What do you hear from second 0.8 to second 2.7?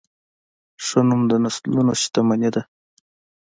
ښه نوم د نسلونو شتمني ده.